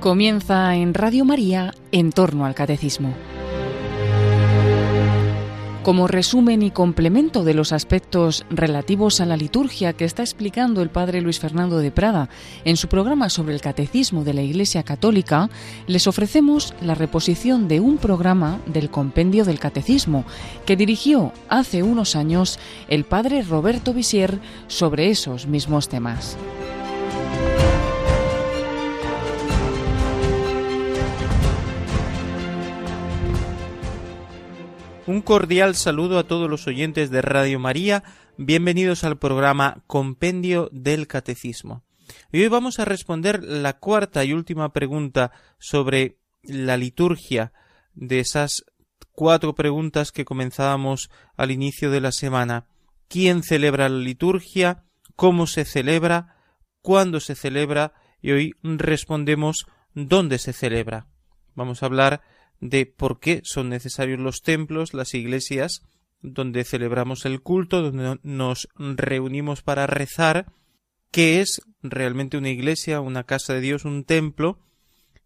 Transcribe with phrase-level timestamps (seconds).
[0.00, 3.12] Comienza en Radio María en torno al catecismo.
[5.82, 10.90] Como resumen y complemento de los aspectos relativos a la liturgia que está explicando el
[10.90, 12.28] padre Luis Fernando de Prada
[12.64, 15.50] en su programa sobre el catecismo de la Iglesia Católica,
[15.88, 20.24] les ofrecemos la reposición de un programa del Compendio del Catecismo
[20.64, 26.36] que dirigió hace unos años el padre Roberto Visier sobre esos mismos temas.
[35.08, 38.04] Un cordial saludo a todos los oyentes de Radio María.
[38.36, 41.82] Bienvenidos al programa Compendio del Catecismo.
[42.30, 47.54] Y hoy vamos a responder la cuarta y última pregunta sobre la liturgia
[47.94, 48.66] de esas
[49.12, 52.66] cuatro preguntas que comenzábamos al inicio de la semana.
[53.08, 54.84] ¿Quién celebra la liturgia?
[55.16, 56.36] ¿Cómo se celebra?
[56.82, 57.94] ¿Cuándo se celebra?
[58.20, 59.64] Y hoy respondemos
[59.94, 61.06] ¿dónde se celebra?
[61.54, 62.20] Vamos a hablar
[62.60, 65.82] de por qué son necesarios los templos, las iglesias,
[66.20, 70.52] donde celebramos el culto, donde nos reunimos para rezar,
[71.10, 74.58] qué es realmente una iglesia, una casa de Dios, un templo,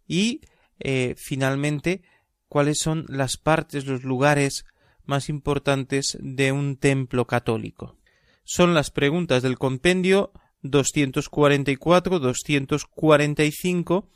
[0.06, 0.42] y
[0.78, 2.02] eh, finalmente
[2.48, 4.66] cuáles son las partes, los lugares
[5.04, 7.96] más importantes de un templo católico.
[8.44, 14.08] Son las preguntas del compendio 244, 245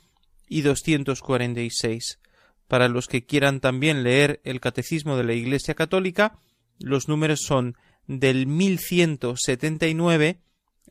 [0.47, 2.19] y 246.
[2.67, 6.37] Para los que quieran también leer el Catecismo de la Iglesia Católica,
[6.79, 10.39] los números son del 1179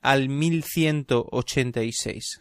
[0.03, 2.41] al 1186.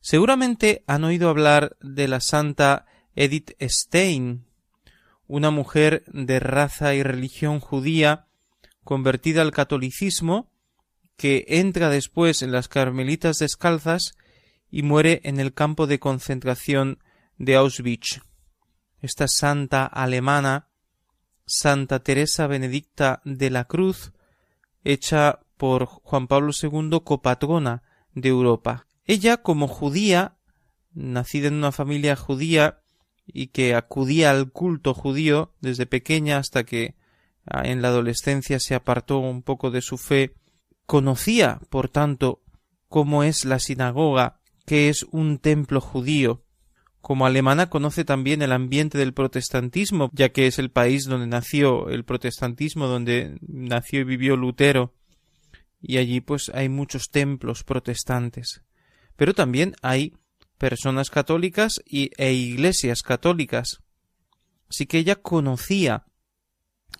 [0.00, 4.46] Seguramente han oído hablar de la santa Edith Stein,
[5.26, 8.26] una mujer de raza y religión judía
[8.84, 10.50] convertida al catolicismo,
[11.16, 14.12] que entra después en las Carmelitas descalzas
[14.70, 17.00] y muere en el campo de concentración
[17.38, 18.20] de Auschwitz
[19.00, 20.68] esta santa alemana,
[21.46, 24.12] Santa Teresa Benedicta de la Cruz,
[24.84, 27.82] hecha por Juan Pablo II copatrona
[28.14, 28.86] de Europa.
[29.04, 30.36] Ella, como judía,
[30.92, 32.80] nacida en una familia judía
[33.26, 36.94] y que acudía al culto judío desde pequeña hasta que
[37.46, 40.34] ah, en la adolescencia se apartó un poco de su fe,
[40.86, 42.42] conocía, por tanto,
[42.88, 46.42] cómo es la sinagoga, que es un templo judío,
[47.08, 51.88] como alemana conoce también el ambiente del protestantismo, ya que es el país donde nació
[51.88, 54.92] el protestantismo, donde nació y vivió Lutero,
[55.80, 58.62] y allí pues hay muchos templos protestantes.
[59.16, 60.18] Pero también hay
[60.58, 63.78] personas católicas y, e iglesias católicas.
[64.68, 66.04] Así que ella conocía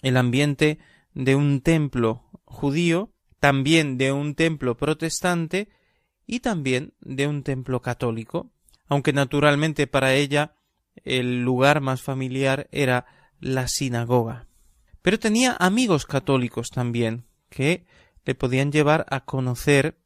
[0.01, 0.79] el ambiente
[1.13, 5.69] de un templo judío, también de un templo protestante
[6.27, 8.51] y también de un templo católico
[8.89, 10.55] aunque naturalmente para ella
[11.05, 13.07] el lugar más familiar era
[13.41, 14.47] la sinagoga.
[15.03, 17.87] Pero tenía amigos católicos también, que
[18.25, 19.97] le podían llevar a conocer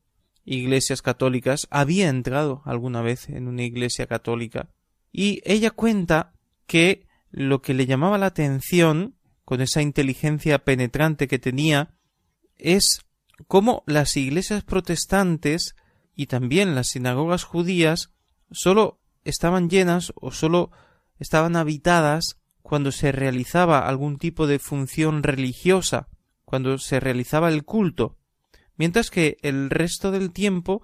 [0.45, 1.67] iglesias católicas.
[1.71, 4.69] Había entrado alguna vez en una iglesia católica.
[5.11, 6.35] Y ella cuenta
[6.67, 11.95] que lo que le llamaba la atención, con esa inteligencia penetrante que tenía,
[12.57, 13.05] es
[13.49, 15.75] cómo las iglesias protestantes
[16.15, 18.13] y también las sinagogas judías
[18.53, 20.71] solo estaban llenas o solo
[21.19, 26.09] estaban habitadas cuando se realizaba algún tipo de función religiosa,
[26.45, 28.17] cuando se realizaba el culto,
[28.77, 30.83] mientras que el resto del tiempo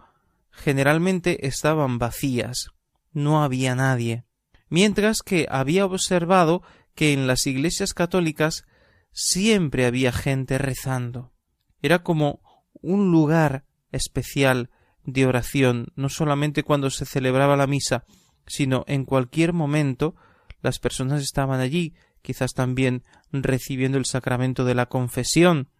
[0.51, 2.71] generalmente estaban vacías,
[3.13, 4.25] no había nadie,
[4.69, 6.63] mientras que había observado
[6.95, 8.65] que en las iglesias católicas
[9.13, 11.33] siempre había gente rezando.
[11.81, 12.41] Era como
[12.73, 14.71] un lugar especial
[15.09, 18.05] de oración, no solamente cuando se celebraba la misa,
[18.47, 20.15] sino en cualquier momento
[20.61, 25.71] las personas estaban allí, quizás también recibiendo el sacramento de la confesión.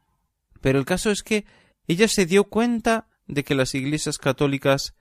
[0.63, 1.45] Pero el caso es que
[1.87, 4.95] ella se dio cuenta de que las iglesias católicas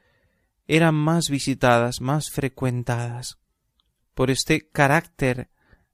[0.67, 3.37] eran más visitadas, más frecuentadas,
[4.13, 5.49] por este carácter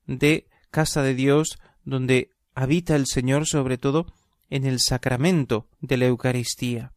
[0.07, 4.07] de casa de Dios donde habita el Señor sobre todo
[4.49, 6.93] en el sacramento de la Eucaristía.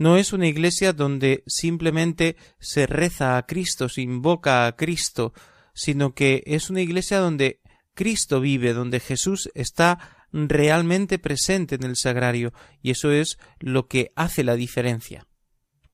[0.00, 5.34] No es una iglesia donde simplemente se reza a Cristo, se invoca a Cristo,
[5.74, 7.60] sino que es una iglesia donde
[7.92, 9.98] Cristo vive, donde Jesús está
[10.32, 15.26] realmente presente en el sagrario, y eso es lo que hace la diferencia.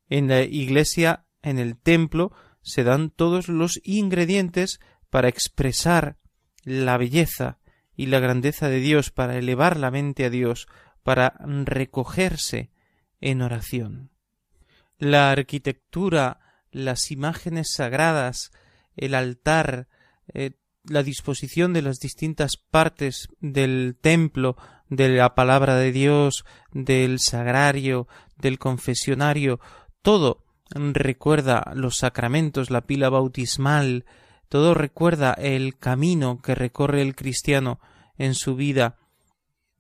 [0.09, 2.31] En la iglesia, en el templo,
[2.63, 4.79] se dan todos los ingredientes
[5.11, 6.17] para expresar
[6.63, 7.59] la belleza
[7.97, 10.69] y la grandeza de Dios, para elevar la mente a Dios,
[11.03, 12.71] para recogerse
[13.21, 14.11] en oración.
[14.99, 16.41] La arquitectura,
[16.71, 18.51] las imágenes sagradas,
[18.97, 19.89] el altar,
[20.33, 20.53] eh,
[20.85, 24.57] la disposición de las distintas partes del templo,
[24.89, 29.61] de la palabra de Dios, del sagrario, del confesionario,
[30.03, 34.05] todo recuerda los sacramentos, la pila bautismal,
[34.49, 37.81] todo recuerda el camino que recorre el cristiano
[38.17, 38.97] en su vida,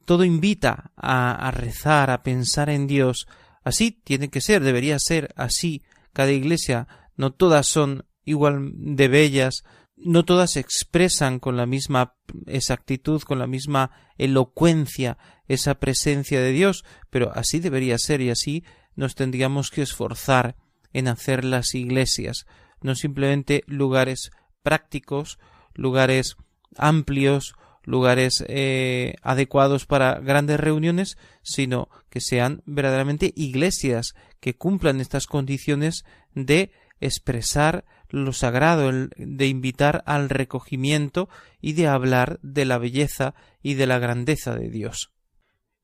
[0.07, 3.29] todo invita a, a rezar, a pensar en Dios.
[3.63, 5.83] Así tiene que ser, debería ser así
[6.15, 6.89] cada iglesia.
[7.17, 9.65] No todas son igual de bellas,
[9.97, 12.15] no todas expresan con la misma
[12.47, 15.19] exactitud, con la misma elocuencia
[15.49, 18.65] esa presencia de Dios, pero así debería ser y así
[18.95, 20.57] nos tendríamos que esforzar
[20.93, 22.47] en hacer las iglesias,
[22.81, 24.31] no simplemente lugares
[24.63, 25.39] prácticos,
[25.75, 26.37] lugares
[26.77, 27.55] amplios,
[27.87, 36.05] lugares eh, adecuados para grandes reuniones, sino que sean verdaderamente iglesias que cumplan estas condiciones
[36.35, 41.29] de expresar lo sagrado, de invitar al recogimiento
[41.61, 45.13] y de hablar de la belleza y de la grandeza de Dios.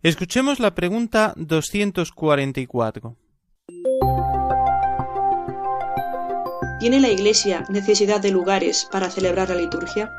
[0.03, 3.17] Escuchemos la pregunta 244.
[6.81, 10.11] ¿Tiene la Iglesia necesidad de lugares para celebrar la liturgia?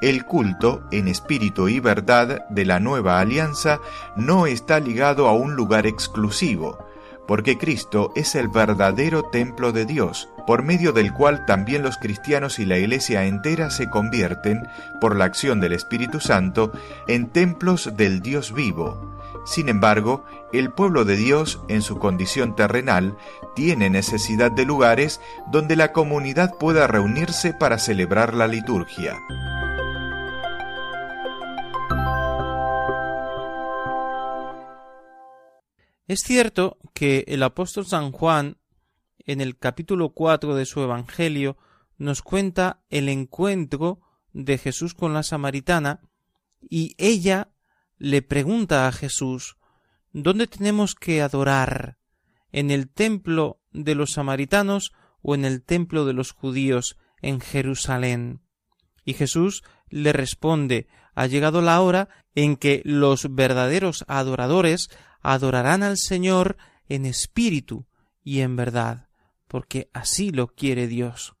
[0.00, 3.80] El culto, en espíritu y verdad, de la nueva alianza
[4.16, 6.78] no está ligado a un lugar exclusivo,
[7.26, 12.60] porque Cristo es el verdadero templo de Dios, por medio del cual también los cristianos
[12.60, 14.68] y la Iglesia entera se convierten,
[15.00, 16.72] por la acción del Espíritu Santo,
[17.08, 19.18] en templos del Dios vivo.
[19.44, 23.16] Sin embargo, el pueblo de Dios, en su condición terrenal,
[23.56, 29.18] tiene necesidad de lugares donde la comunidad pueda reunirse para celebrar la liturgia.
[36.08, 38.56] Es cierto que el apóstol San Juan,
[39.18, 41.58] en el capítulo 4 de su Evangelio,
[41.98, 44.00] nos cuenta el encuentro
[44.32, 46.00] de Jesús con la samaritana
[46.62, 47.50] y ella
[47.98, 49.58] le pregunta a Jesús
[50.10, 51.98] ¿Dónde tenemos que adorar?
[52.52, 58.40] ¿En el templo de los samaritanos o en el templo de los judíos en Jerusalén?
[59.04, 64.88] Y Jesús le responde ha llegado la hora en que los verdaderos adoradores
[65.20, 66.56] adorarán al Señor
[66.88, 67.86] en espíritu
[68.22, 69.08] y en verdad,
[69.46, 71.34] porque así lo quiere Dios.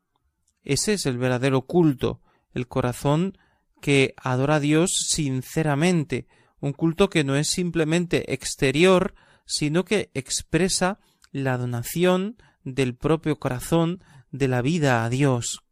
[0.64, 2.20] Ese es el verdadero culto,
[2.52, 3.38] el corazón
[3.80, 6.26] que adora a Dios sinceramente,
[6.60, 9.14] un culto que no es simplemente exterior,
[9.46, 10.98] sino que expresa
[11.30, 15.62] la donación del propio corazón de la vida a Dios.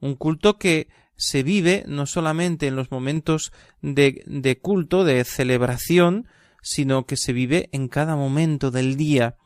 [0.00, 3.52] Un culto que se vive no solamente en los momentos
[3.82, 6.28] de, de culto, de celebración,
[6.62, 9.36] sino que se vive en cada momento del día.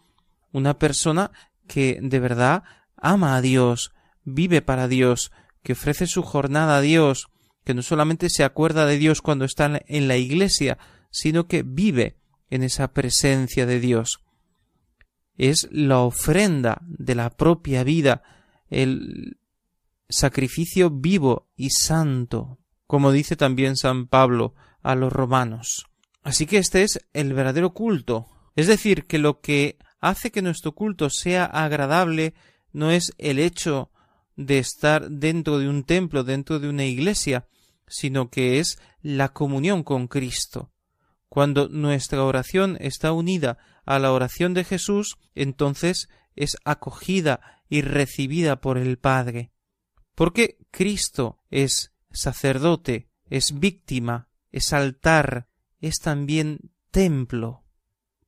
[0.52, 1.30] Una persona
[1.66, 2.64] que de verdad
[2.96, 3.92] ama a Dios,
[4.24, 5.32] vive para Dios,
[5.62, 7.28] que ofrece su jornada a Dios,
[7.64, 10.78] que no solamente se acuerda de Dios cuando está en la iglesia,
[11.10, 12.16] sino que vive
[12.50, 14.20] en esa presencia de Dios.
[15.36, 18.22] Es la ofrenda de la propia vida,
[18.68, 19.38] el
[20.08, 25.86] sacrificio vivo y santo, como dice también San Pablo a los romanos.
[26.24, 28.26] Así que este es el verdadero culto.
[28.56, 32.34] Es decir, que lo que hace que nuestro culto sea agradable
[32.72, 33.90] no es el hecho
[34.34, 37.46] de estar dentro de un templo, dentro de una iglesia,
[37.86, 40.72] sino que es la comunión con Cristo.
[41.28, 48.60] Cuando nuestra oración está unida a la oración de Jesús, entonces es acogida y recibida
[48.60, 49.52] por el Padre.
[50.14, 55.48] Porque Cristo es sacerdote, es víctima, es altar,
[55.86, 57.62] es también templo.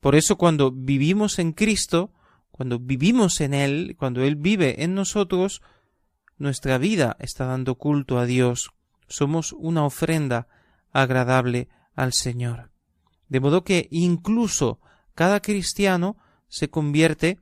[0.01, 2.13] Por eso cuando vivimos en Cristo,
[2.51, 5.63] cuando vivimos en Él, cuando Él vive en nosotros,
[6.39, 8.71] nuestra vida está dando culto a Dios.
[9.09, 10.49] Somos una ofrenda
[10.93, 12.71] agradable al Señor.
[13.29, 14.81] De modo que incluso
[15.15, 16.17] cada cristiano
[16.49, 17.41] se convierte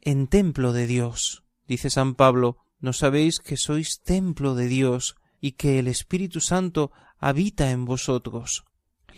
[0.00, 1.44] en templo de Dios.
[1.66, 6.92] Dice San Pablo, ¿no sabéis que sois templo de Dios y que el Espíritu Santo
[7.18, 8.64] habita en vosotros?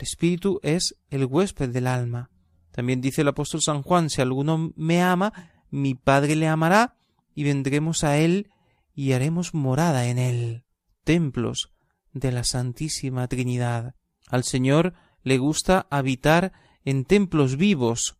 [0.03, 2.31] Espíritu es el huésped del alma.
[2.73, 5.33] También dice el apóstol San Juan, si alguno me ama,
[5.71, 6.97] mi Padre le amará,
[7.35, 8.51] y vendremos a él
[8.95, 10.65] y haremos morada en él.
[11.05, 11.73] Templos
[12.13, 13.95] de la Santísima Trinidad.
[14.29, 16.53] Al Señor le gusta habitar
[16.85, 18.19] en templos vivos.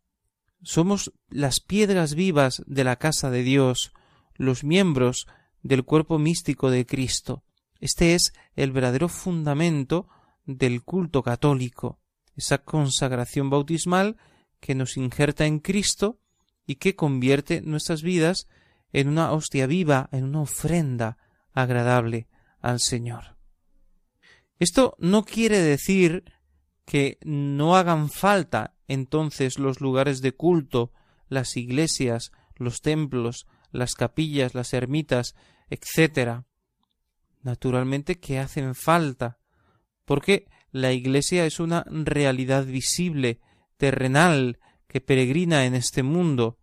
[0.61, 3.91] Somos las piedras vivas de la casa de Dios,
[4.35, 5.27] los miembros
[5.61, 7.43] del cuerpo místico de Cristo.
[7.81, 10.07] Este es el verdadero fundamento
[10.45, 11.99] del culto católico,
[12.35, 14.17] esa consagración bautismal
[14.59, 16.19] que nos injerta en Cristo
[16.65, 18.47] y que convierte nuestras vidas
[18.91, 21.17] en una hostia viva, en una ofrenda
[21.51, 22.27] agradable
[22.61, 23.37] al Señor.
[24.59, 26.23] Esto no quiere decir
[26.85, 30.91] que no hagan falta entonces los lugares de culto,
[31.27, 35.35] las iglesias, los templos, las capillas, las ermitas,
[35.69, 36.43] etc.
[37.41, 39.39] Naturalmente que hacen falta,
[40.05, 43.39] porque la iglesia es una realidad visible,
[43.77, 46.57] terrenal, que peregrina en este mundo,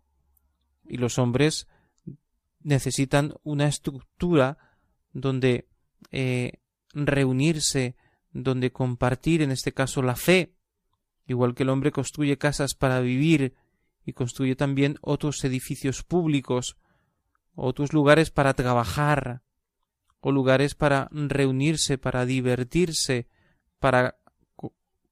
[0.84, 1.68] y los hombres
[2.62, 4.58] necesitan una estructura
[5.12, 5.68] donde
[6.10, 6.60] eh,
[6.92, 7.96] reunirse,
[8.32, 10.54] donde compartir, en este caso, la fe,
[11.26, 13.54] igual que el hombre construye casas para vivir
[14.04, 16.76] y construye también otros edificios públicos,
[17.54, 19.42] otros lugares para trabajar,
[20.20, 23.26] o lugares para reunirse, para divertirse,
[23.78, 24.16] para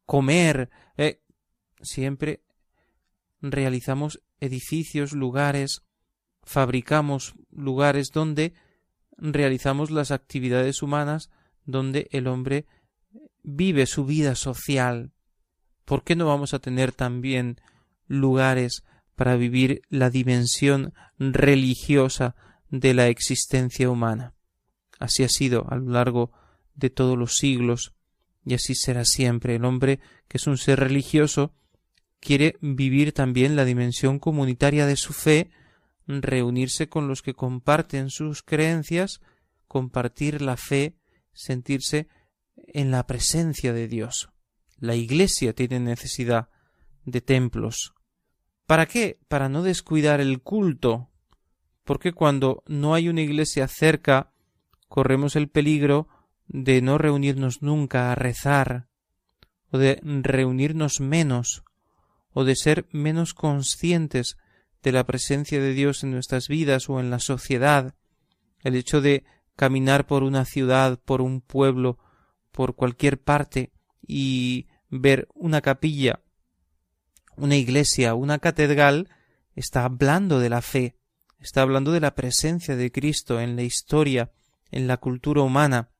[0.06, 0.70] comer.
[0.96, 1.20] Eh,
[1.80, 2.42] siempre
[3.40, 5.82] realizamos edificios, lugares,
[6.42, 8.54] fabricamos lugares donde
[9.16, 11.30] realizamos las actividades humanas,
[11.64, 12.66] donde el hombre
[13.42, 15.12] vive su vida social.
[15.84, 17.60] ¿Por qué no vamos a tener también
[18.06, 18.84] lugares
[19.16, 22.36] para vivir la dimensión religiosa
[22.70, 24.34] de la existencia humana?
[24.98, 26.32] Así ha sido a lo largo
[26.74, 27.94] de todos los siglos
[28.44, 29.56] y así será siempre.
[29.56, 31.52] El hombre, que es un ser religioso,
[32.20, 35.50] quiere vivir también la dimensión comunitaria de su fe,
[36.06, 39.20] reunirse con los que comparten sus creencias,
[39.66, 40.96] compartir la fe,
[41.32, 42.08] sentirse
[42.56, 44.30] en la presencia de Dios.
[44.78, 46.48] La Iglesia tiene necesidad
[47.04, 47.94] de templos.
[48.66, 49.18] ¿Para qué?
[49.28, 51.08] Para no descuidar el culto.
[51.84, 54.30] Porque cuando no hay una iglesia cerca,
[54.88, 56.08] corremos el peligro
[56.46, 58.88] de no reunirnos nunca a rezar,
[59.70, 61.62] o de reunirnos menos,
[62.32, 64.36] o de ser menos conscientes
[64.82, 67.94] de la presencia de Dios en nuestras vidas o en la sociedad,
[68.62, 69.24] el hecho de
[69.56, 71.98] caminar por una ciudad, por un pueblo,
[72.52, 73.72] por cualquier parte
[74.06, 76.22] y ver una capilla,
[77.36, 79.08] una iglesia, una catedral,
[79.54, 80.96] está hablando de la fe,
[81.40, 84.32] está hablando de la presencia de Cristo en la historia,
[84.70, 85.90] en la cultura humana,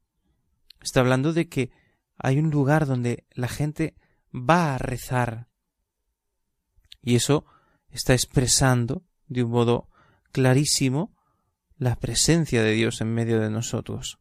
[0.81, 1.71] está hablando de que
[2.17, 3.95] hay un lugar donde la gente
[4.33, 5.49] va a rezar.
[7.03, 7.45] Y eso
[7.91, 9.89] está expresando de un modo
[10.33, 11.15] clarísimo
[11.77, 14.19] la presencia de Dios en medio de nosotros.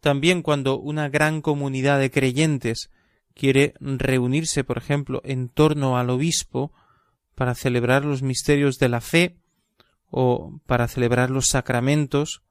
[0.00, 2.90] También cuando una gran comunidad de creyentes
[3.34, 6.72] quiere reunirse, por ejemplo, en torno al obispo
[7.34, 9.36] para celebrar los misterios de la fe
[10.10, 12.42] o para celebrar los sacramentos,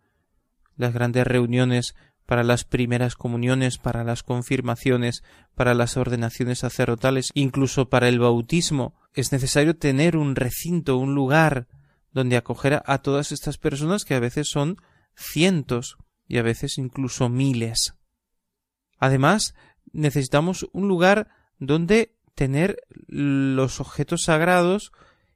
[0.77, 5.23] las grandes reuniones para las primeras comuniones, para las confirmaciones,
[5.55, 11.67] para las ordenaciones sacerdotales, incluso para el bautismo, es necesario tener un recinto, un lugar
[12.11, 14.77] donde acoger a todas estas personas que a veces son
[15.15, 17.93] cientos y a veces incluso miles.
[18.99, 19.55] Además,
[19.93, 21.29] necesitamos un lugar
[21.59, 24.91] donde tener los objetos sagrados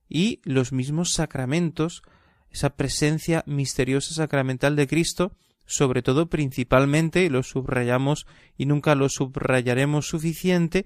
[0.10, 2.04] y los mismos sacramentos,
[2.52, 8.28] esa presencia misteriosa sacramental de Cristo, sobre todo principalmente, lo subrayamos
[8.58, 10.86] y nunca lo subrayaremos suficiente,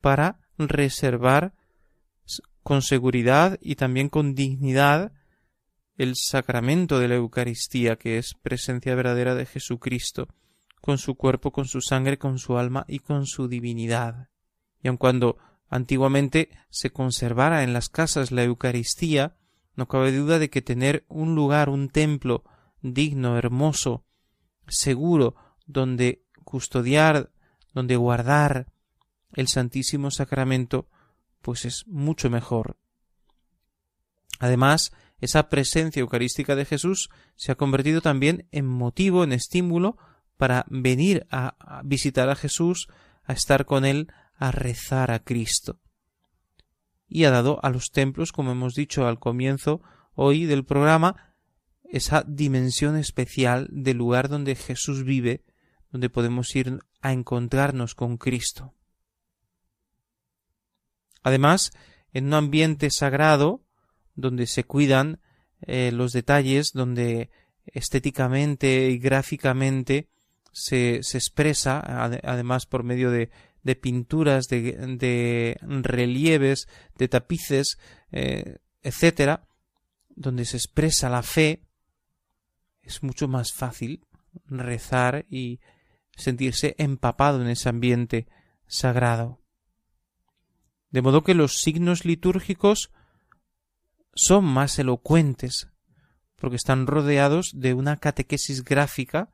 [0.00, 1.54] para reservar
[2.62, 5.12] con seguridad y también con dignidad
[5.96, 10.28] el sacramento de la Eucaristía, que es presencia verdadera de Jesucristo,
[10.80, 14.28] con su cuerpo, con su sangre, con su alma y con su divinidad.
[14.82, 19.36] Y aun cuando antiguamente se conservara en las casas la Eucaristía,
[19.74, 22.44] no cabe duda de que tener un lugar, un templo
[22.82, 24.04] digno, hermoso,
[24.68, 25.36] seguro,
[25.66, 27.30] donde custodiar,
[27.72, 28.72] donde guardar
[29.32, 30.88] el Santísimo Sacramento,
[31.40, 32.76] pues es mucho mejor.
[34.38, 39.96] Además, esa presencia eucarística de Jesús se ha convertido también en motivo, en estímulo
[40.36, 42.88] para venir a visitar a Jesús,
[43.24, 45.78] a estar con Él, a rezar a Cristo.
[47.14, 49.82] Y ha dado a los templos, como hemos dicho al comienzo
[50.14, 51.34] hoy del programa,
[51.84, 55.44] esa dimensión especial del lugar donde Jesús vive,
[55.90, 58.72] donde podemos ir a encontrarnos con Cristo.
[61.22, 61.72] Además,
[62.14, 63.62] en un ambiente sagrado,
[64.14, 65.20] donde se cuidan
[65.60, 67.28] eh, los detalles, donde
[67.66, 70.08] estéticamente y gráficamente
[70.50, 71.78] se, se expresa,
[72.22, 73.28] además por medio de,
[73.62, 77.78] de pinturas, de, de, relieves, de tapices,
[78.10, 79.46] eh, etcétera,
[80.14, 81.62] donde se expresa la fe,
[82.82, 84.04] es mucho más fácil
[84.46, 85.60] rezar y
[86.16, 88.26] sentirse empapado en ese ambiente
[88.66, 89.40] sagrado.
[90.90, 92.90] De modo que los signos litúrgicos
[94.14, 95.68] son más elocuentes,
[96.36, 99.30] porque están rodeados de una catequesis gráfica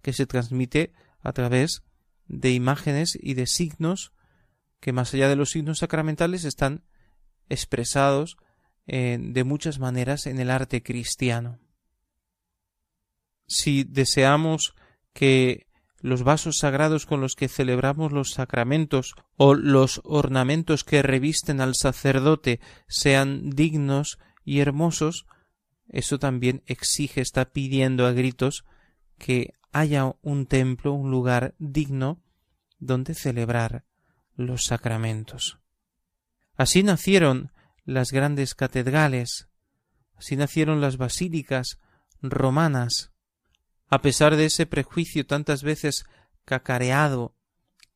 [0.00, 1.82] que se transmite a través
[2.26, 4.12] de imágenes y de signos
[4.80, 6.84] que más allá de los signos sacramentales están
[7.48, 8.36] expresados
[8.86, 11.60] eh, de muchas maneras en el arte cristiano.
[13.46, 14.74] Si deseamos
[15.12, 15.68] que
[16.00, 21.76] los vasos sagrados con los que celebramos los sacramentos o los ornamentos que revisten al
[21.76, 25.26] sacerdote sean dignos y hermosos,
[25.88, 28.64] eso también exige, está pidiendo a gritos
[29.16, 32.22] que haya un templo, un lugar digno
[32.78, 33.84] donde celebrar
[34.36, 35.58] los sacramentos.
[36.56, 37.52] Así nacieron
[37.84, 39.48] las grandes catedrales,
[40.16, 41.80] así nacieron las basílicas
[42.20, 43.12] romanas,
[43.88, 46.04] a pesar de ese prejuicio tantas veces
[46.44, 47.34] cacareado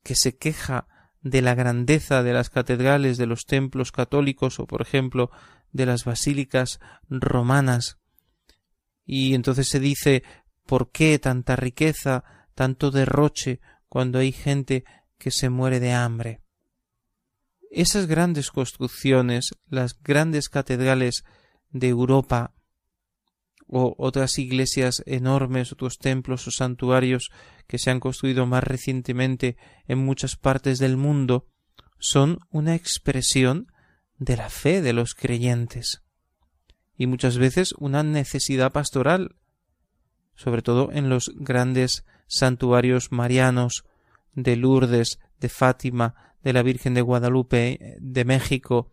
[0.03, 0.89] que se queja
[1.21, 5.31] de la grandeza de las catedrales de los templos católicos o por ejemplo
[5.73, 6.79] de las basílicas
[7.09, 7.99] romanas
[9.05, 10.23] y entonces se dice
[10.67, 14.85] ¿por qué tanta riqueza, tanto derroche cuando hay gente
[15.19, 16.43] que se muere de hambre?
[17.71, 21.25] Esas grandes construcciones, las grandes catedrales
[21.71, 22.55] de Europa
[23.69, 27.31] o otras iglesias enormes, otros templos o santuarios
[27.67, 29.57] que se han construido más recientemente
[29.89, 31.47] en muchas partes del mundo,
[31.99, 33.73] son una expresión
[34.19, 36.03] de la fe de los creyentes
[36.97, 39.37] y muchas veces una necesidad pastoral,
[40.37, 43.85] sobre todo en los grandes santuarios marianos
[44.35, 48.93] de Lourdes, de Fátima, de la Virgen de Guadalupe, de México,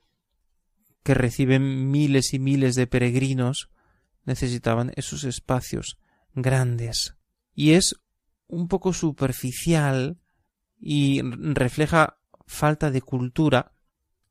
[1.03, 3.69] que reciben miles y miles de peregrinos,
[4.25, 5.97] necesitaban esos espacios
[6.33, 7.15] grandes.
[7.53, 7.95] Y es
[8.47, 10.17] un poco superficial
[10.79, 13.73] y refleja falta de cultura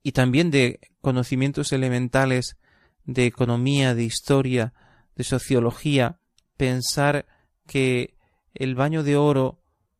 [0.02, 2.56] y también de conocimientos elementales
[3.04, 4.74] de economía, de historia,
[5.16, 6.18] de sociología,
[6.62, 7.26] pensar
[7.66, 8.14] que
[8.54, 9.58] el baño de oro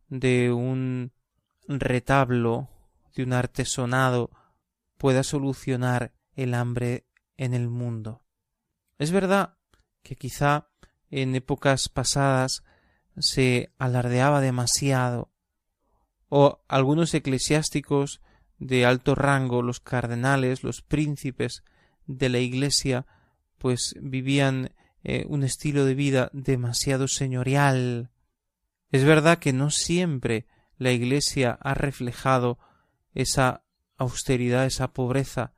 [0.09, 1.11] de un
[1.67, 2.69] retablo,
[3.17, 4.31] de un artesonado,
[4.97, 7.05] pueda solucionar el hambre
[7.37, 8.23] en el mundo.
[9.01, 9.57] Es verdad
[10.05, 10.69] que quizá
[11.11, 12.63] en épocas pasadas
[13.19, 15.33] se alardeaba demasiado,
[16.29, 18.21] o algunos eclesiásticos
[18.61, 21.65] de alto rango, los cardenales, los príncipes
[22.07, 23.05] de la Iglesia,
[23.59, 24.71] pues vivían
[25.05, 28.11] eh, un estilo de vida demasiado señorial.
[28.91, 32.59] Es verdad que no siempre la Iglesia ha reflejado
[33.15, 33.65] esa
[33.97, 35.55] austeridad, esa pobreza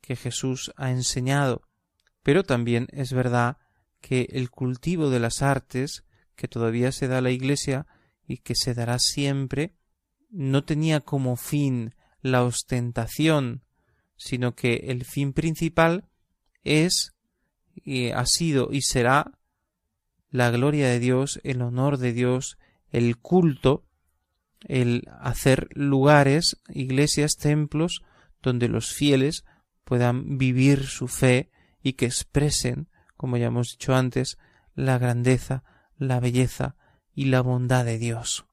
[0.00, 1.62] que Jesús ha enseñado,
[2.22, 3.58] pero también es verdad
[4.00, 6.04] que el cultivo de las artes,
[6.36, 7.86] que todavía se da a la Iglesia
[8.26, 9.74] y que se dará siempre,
[10.30, 13.62] no tenía como fin la ostentación,
[14.16, 16.08] sino que el fin principal
[16.64, 17.13] es,
[17.74, 19.32] y ha sido y será
[20.30, 22.58] la gloria de Dios, el honor de Dios,
[22.90, 23.84] el culto,
[24.60, 28.02] el hacer lugares, iglesias, templos,
[28.42, 29.44] donde los fieles
[29.84, 31.50] puedan vivir su fe
[31.82, 34.36] y que expresen como ya hemos dicho antes,
[34.74, 35.64] la grandeza,
[35.96, 36.76] la belleza
[37.14, 38.44] y la bondad de Dios.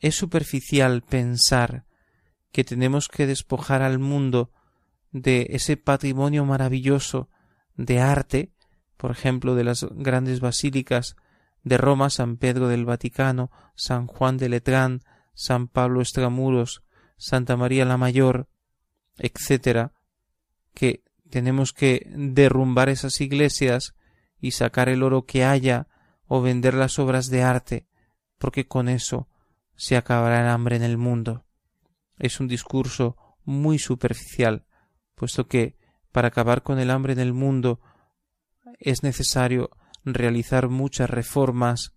[0.00, 1.84] Es superficial pensar
[2.50, 4.52] que tenemos que despojar al mundo
[5.10, 7.28] de ese patrimonio maravilloso
[7.76, 8.52] de arte,
[8.96, 11.16] por ejemplo, de las grandes basílicas
[11.62, 15.02] de Roma, San Pedro del Vaticano, San Juan de Letrán,
[15.34, 16.82] San Pablo Estramuros,
[17.16, 18.48] Santa María la Mayor,
[19.18, 19.90] etc.,
[20.74, 23.94] que tenemos que derrumbar esas iglesias
[24.40, 25.88] y sacar el oro que haya
[26.26, 27.86] o vender las obras de arte,
[28.38, 29.28] porque con eso
[29.74, 31.44] se acabará el hambre en el mundo.
[32.18, 34.66] Es un discurso muy superficial,
[35.14, 35.76] puesto que
[36.16, 37.78] para acabar con el hambre en el mundo
[38.78, 39.68] es necesario
[40.02, 41.92] realizar muchas reformas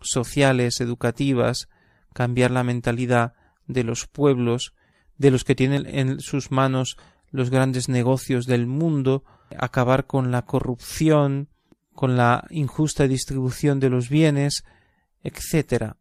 [0.00, 1.68] sociales, educativas,
[2.14, 3.34] cambiar la mentalidad
[3.66, 4.72] de los pueblos,
[5.18, 6.96] de los que tienen en sus manos
[7.30, 9.22] los grandes negocios del mundo,
[9.58, 11.50] acabar con la corrupción,
[11.92, 14.64] con la injusta distribución de los bienes,
[15.22, 15.92] etc.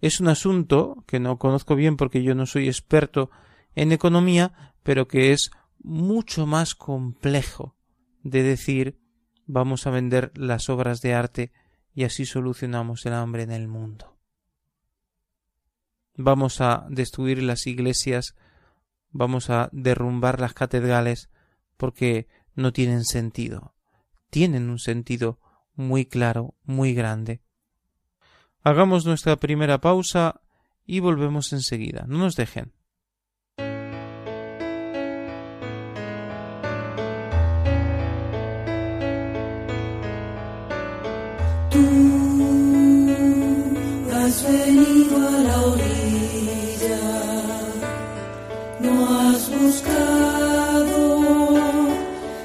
[0.00, 3.30] Es un asunto que no conozco bien porque yo no soy experto
[3.76, 7.76] en economía, pero que es mucho más complejo
[8.22, 8.98] de decir
[9.46, 11.52] vamos a vender las obras de arte
[11.94, 14.16] y así solucionamos el hambre en el mundo.
[16.14, 18.34] Vamos a destruir las iglesias
[19.12, 21.30] vamos a derrumbar las catedrales
[21.76, 23.74] porque no tienen sentido.
[24.30, 25.38] Tienen un sentido
[25.74, 27.42] muy claro, muy grande.
[28.62, 30.40] Hagamos nuestra primera pausa
[30.84, 32.04] y volvemos enseguida.
[32.08, 32.72] No nos dejen.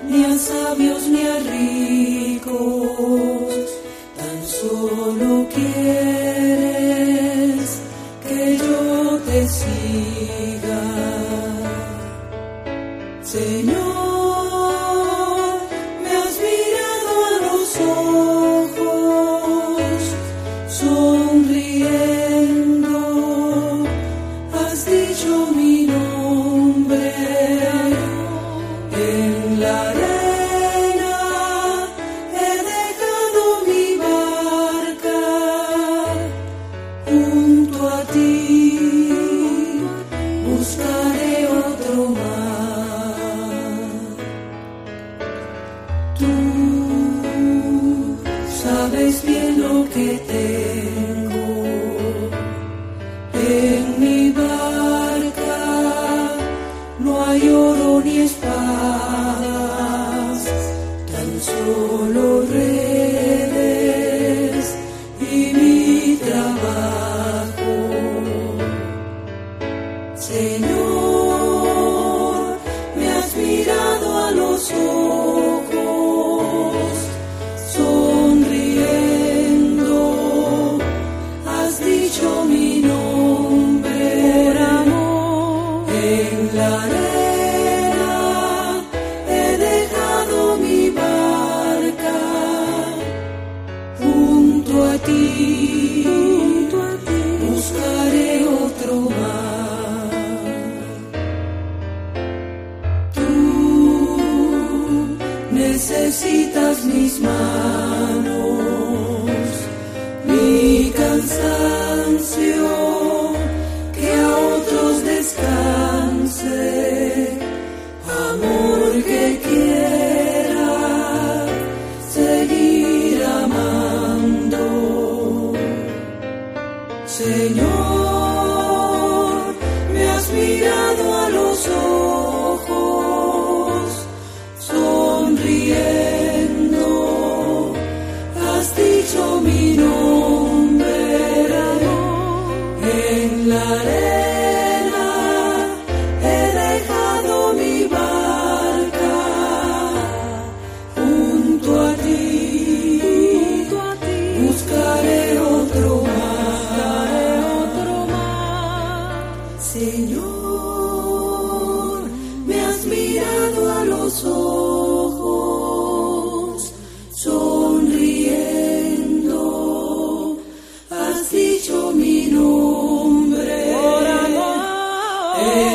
[0.10, 2.56] ni a sabios ni a ricos,
[4.17, 6.37] tan solo quiero.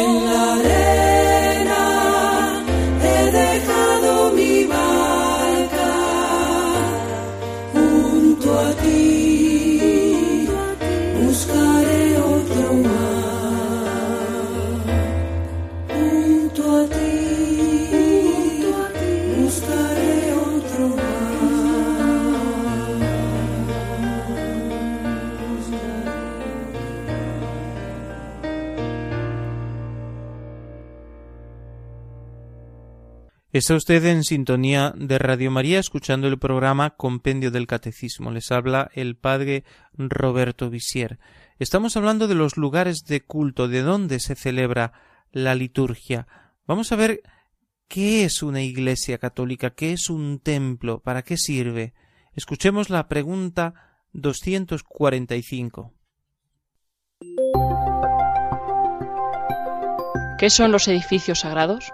[0.03, 0.82] en la.
[33.63, 38.33] Está usted en sintonía de Radio María escuchando el programa Compendio del Catecismo.
[38.33, 39.63] Les habla el padre
[39.97, 41.21] Roberto Visier.
[41.61, 44.95] Estamos hablando de los lugares de culto, de dónde se celebra
[45.31, 46.27] la liturgia.
[46.67, 47.23] Vamos a ver
[47.87, 51.95] qué es una iglesia católica, qué es un templo, para qué sirve.
[52.35, 55.95] Escuchemos la pregunta 245.
[60.41, 61.93] ¿Qué son los edificios sagrados?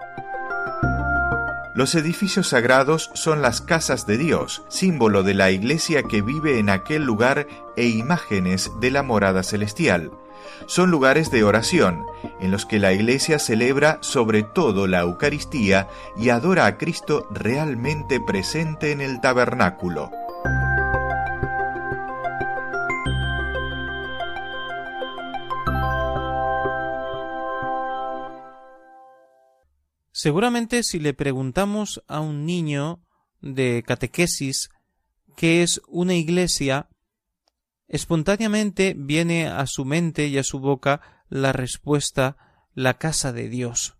[1.79, 6.69] Los edificios sagrados son las casas de Dios, símbolo de la iglesia que vive en
[6.69, 10.11] aquel lugar e imágenes de la morada celestial.
[10.65, 12.05] Son lugares de oración,
[12.41, 15.87] en los que la iglesia celebra sobre todo la Eucaristía
[16.17, 20.11] y adora a Cristo realmente presente en el tabernáculo.
[30.21, 32.99] Seguramente si le preguntamos a un niño
[33.39, 34.69] de catequesis
[35.37, 36.89] qué es una iglesia,
[37.87, 42.35] espontáneamente viene a su mente y a su boca la respuesta
[42.73, 43.95] la casa de Dios.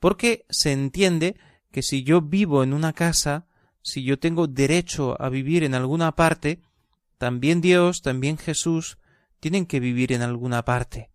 [0.00, 1.36] Porque se entiende
[1.70, 3.46] que si yo vivo en una casa,
[3.80, 6.62] si yo tengo derecho a vivir en alguna parte,
[7.16, 8.98] también Dios, también Jesús,
[9.38, 11.12] tienen que vivir en alguna parte.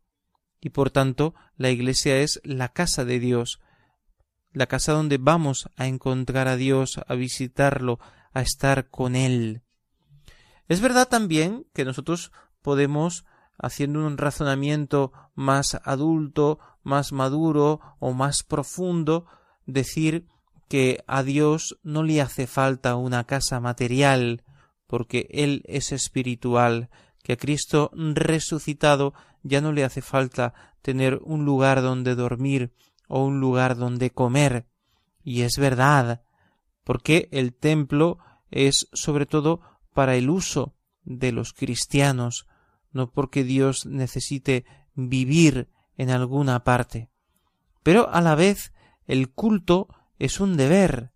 [0.62, 3.60] Y por tanto, la Iglesia es la casa de Dios,
[4.54, 8.00] la casa donde vamos a encontrar a Dios, a visitarlo,
[8.34, 9.62] a estar con Él.
[10.68, 13.26] Es verdad también que nosotros podemos,
[13.58, 19.26] haciendo un razonamiento más adulto, más maduro o más profundo,
[19.66, 20.28] decir
[20.70, 24.44] que a Dios no le hace falta una casa material,
[24.88, 26.90] porque Él es espiritual,
[27.24, 29.14] que a Cristo resucitado
[29.44, 32.74] ya no le hace falta tener un lugar donde dormir
[33.08, 34.68] o un lugar donde comer.
[35.24, 36.24] Y es verdad,
[36.84, 38.20] porque el templo
[38.52, 39.62] es sobre todo
[39.94, 42.48] para el uso de los cristianos,
[42.92, 47.10] no porque Dios necesite vivir en alguna parte.
[47.84, 48.74] Pero a la vez
[49.06, 49.88] el culto
[50.20, 51.12] es un deber,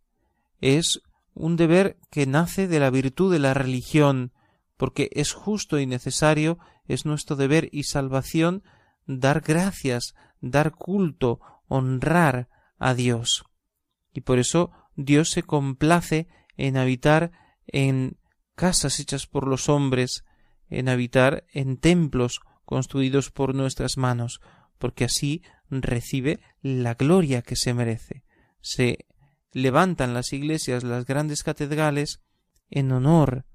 [0.59, 1.01] es
[1.33, 4.33] un deber que nace de la virtud de la religión,
[4.75, 8.63] porque es justo y necesario, es nuestro deber y salvación
[9.05, 13.45] dar gracias, dar culto, honrar a Dios.
[14.13, 17.31] Y por eso Dios se complace en habitar
[17.67, 18.17] en
[18.55, 20.23] casas hechas por los hombres,
[20.69, 24.41] en habitar en templos construidos por nuestras manos,
[24.77, 28.23] porque así recibe la gloria que se merece.
[28.61, 29.05] Se
[29.51, 32.21] levantan las iglesias, las grandes catedrales,
[32.69, 33.45] en honor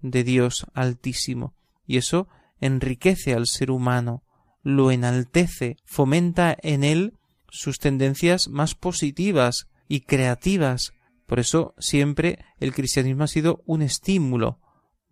[0.00, 1.54] de Dios Altísimo,
[1.86, 2.28] y eso
[2.60, 4.22] enriquece al ser humano,
[4.62, 7.18] lo enaltece, fomenta en él
[7.54, 10.92] sus tendencias más positivas y creativas.
[11.26, 14.60] Por eso siempre el cristianismo ha sido un estímulo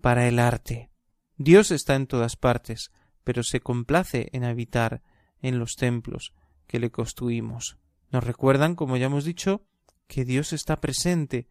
[0.01, 0.91] para el arte.
[1.37, 2.91] Dios está en todas partes,
[3.25, 5.03] pero se complace en habitar
[5.41, 6.35] en los templos
[6.67, 7.79] que le construimos.
[8.11, 9.65] Nos recuerdan, como ya hemos dicho,
[10.07, 11.49] que Dios está presente,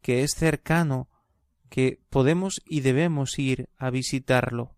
[0.00, 1.08] que es cercano,
[1.68, 4.76] que podemos y debemos ir a visitarlo,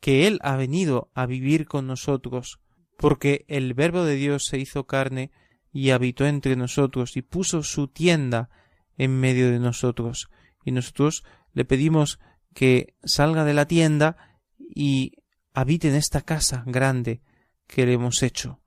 [0.00, 2.61] que Él ha venido a vivir con nosotros,
[3.02, 5.32] porque el Verbo de Dios se hizo carne
[5.72, 8.48] y habitó entre nosotros y puso su tienda
[8.96, 10.30] en medio de nosotros,
[10.64, 12.20] y nosotros le pedimos
[12.54, 15.14] que salga de la tienda y
[15.52, 17.22] habite en esta casa grande
[17.66, 18.60] que le hemos hecho,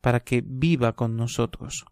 [0.00, 1.84] para que viva con nosotros.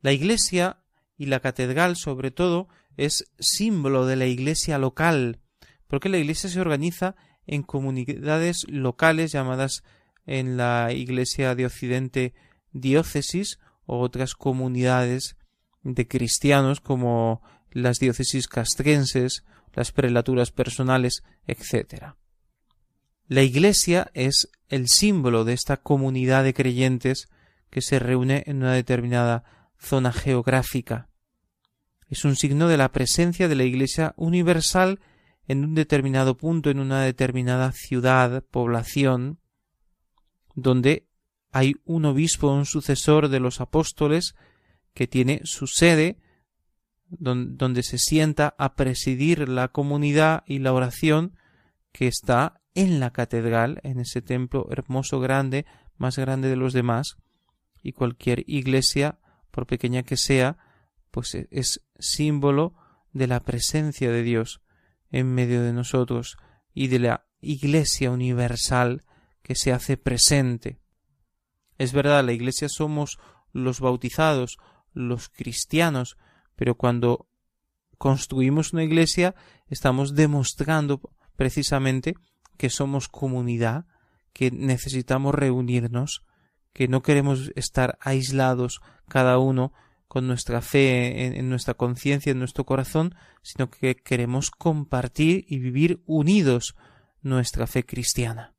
[0.00, 0.82] La iglesia
[1.16, 2.66] y la catedral sobre todo
[2.96, 5.38] es símbolo de la iglesia local,
[5.86, 7.14] porque la iglesia se organiza
[7.46, 9.84] en comunidades locales llamadas
[10.26, 12.34] en la iglesia de Occidente
[12.72, 15.36] diócesis o otras comunidades
[15.82, 22.14] de cristianos como las diócesis castrenses, las prelaturas personales, etc.
[23.28, 27.28] La Iglesia es el símbolo de esta comunidad de creyentes
[27.70, 29.44] que se reúne en una determinada
[29.78, 31.08] zona geográfica.
[32.08, 35.00] Es un signo de la presencia de la Iglesia universal
[35.48, 39.38] en un determinado punto, en una determinada ciudad, población,
[40.56, 41.06] donde
[41.52, 44.34] hay un obispo, un sucesor de los apóstoles,
[44.94, 46.18] que tiene su sede,
[47.08, 51.36] donde se sienta a presidir la comunidad y la oración
[51.92, 55.66] que está en la catedral, en ese templo hermoso, grande,
[55.98, 57.16] más grande de los demás,
[57.82, 59.18] y cualquier iglesia,
[59.50, 60.58] por pequeña que sea,
[61.10, 62.74] pues e, es símbolo
[63.12, 64.60] de la presencia de Dios
[65.10, 66.36] en medio de nosotros
[66.74, 69.02] y de la iglesia universal
[69.46, 70.80] que se hace presente.
[71.78, 73.20] Es verdad, la iglesia somos
[73.52, 74.58] los bautizados,
[74.92, 76.16] los cristianos,
[76.56, 77.28] pero cuando
[77.96, 79.36] construimos una iglesia
[79.68, 81.00] estamos demostrando
[81.36, 82.16] precisamente
[82.56, 83.86] que somos comunidad,
[84.32, 86.24] que necesitamos reunirnos,
[86.72, 89.72] que no queremos estar aislados cada uno
[90.08, 96.02] con nuestra fe en, nuestra conciencia, en nuestro corazón, sino que queremos compartir y vivir
[96.04, 96.74] unidos
[97.22, 98.55] nuestra fe cristiana.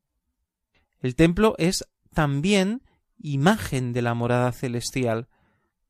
[0.99, 2.81] El templo es también
[3.19, 5.27] imagen de la morada celestial,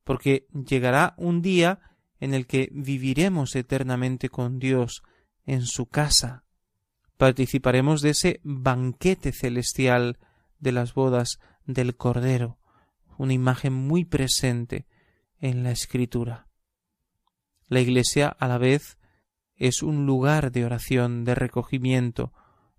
[0.04, 1.80] porque llegará un día
[2.20, 5.04] en el que viviremos eternamente con Dios
[5.46, 6.44] en su casa.
[7.18, 10.18] Participaremos de ese banquete celestial
[10.60, 12.60] de las bodas del Cordero,
[13.18, 14.88] una imagen muy presente
[15.40, 16.48] en la Escritura.
[17.68, 18.98] La Iglesia a la vez
[19.56, 22.32] es un lugar de oración, de recogimiento.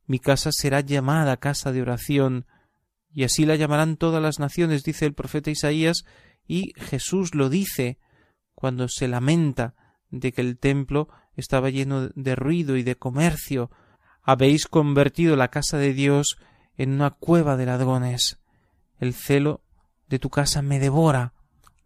[0.08, 2.46] Mi casa será llamada casa de oración,
[3.12, 6.06] y así la llamarán todas las naciones, dice el profeta Isaías,
[6.46, 7.98] y Jesús lo dice
[8.54, 9.74] cuando se lamenta
[10.10, 13.70] de que el templo estaba lleno de ruido y de comercio.
[14.22, 16.38] Habéis convertido la casa de Dios
[16.78, 18.40] en una cueva de ladrones.
[18.98, 19.62] El celo
[20.08, 21.34] de tu casa me devora.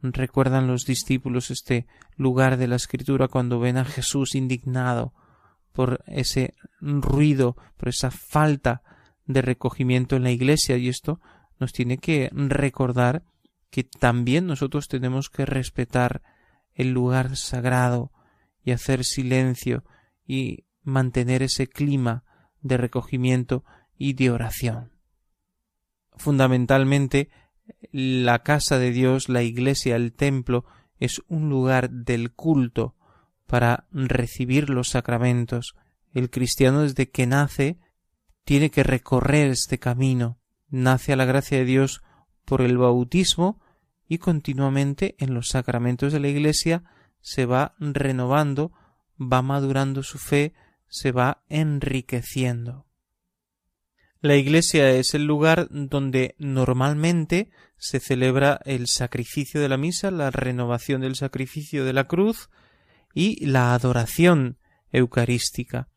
[0.01, 5.13] Recuerdan los discípulos este lugar de la escritura cuando ven a Jesús indignado
[5.73, 8.83] por ese ruido, por esa falta
[9.27, 11.21] de recogimiento en la iglesia y esto
[11.59, 13.25] nos tiene que recordar
[13.71, 16.23] que también nosotros tenemos que respetar
[16.75, 18.13] el lugar sagrado
[18.65, 19.85] y hacer silencio
[20.27, 22.25] y mantener ese clima
[22.61, 23.65] de recogimiento
[23.97, 24.93] y de oración.
[26.17, 27.31] Fundamentalmente,
[27.91, 30.65] la casa de Dios, la iglesia, el templo,
[30.99, 32.97] es un lugar del culto
[33.53, 35.75] para recibir los sacramentos.
[36.15, 37.79] El cristiano desde que nace
[38.47, 40.41] tiene que recorrer este camino.
[40.71, 42.01] Nace a la gracia de Dios
[42.47, 43.61] por el bautismo
[44.09, 46.85] y continuamente en los sacramentos de la Iglesia
[47.21, 48.73] se va renovando,
[49.21, 50.55] va madurando su fe,
[50.89, 52.87] se va enriqueciendo.
[54.23, 60.31] La Iglesia es el lugar donde normalmente se celebra el sacrificio de la misa, la
[60.31, 62.49] renovación del sacrificio de la cruz
[63.15, 64.59] y la adoración
[64.93, 65.89] eucarística.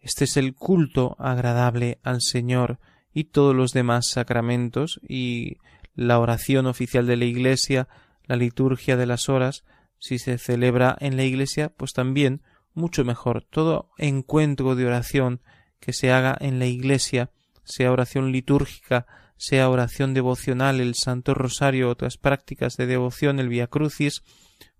[0.00, 2.78] Este es el culto agradable al Señor
[3.12, 5.58] y todos los demás sacramentos y
[5.94, 7.88] la oración oficial de la Iglesia,
[8.24, 9.64] la liturgia de las horas,
[9.98, 12.42] si se celebra en la Iglesia, pues también
[12.74, 13.44] mucho mejor.
[13.48, 15.40] Todo encuentro de oración
[15.78, 17.30] que se haga en la Iglesia,
[17.64, 23.66] sea oración litúrgica, sea oración devocional, el Santo Rosario, otras prácticas de devoción, el Via
[23.66, 24.22] Crucis,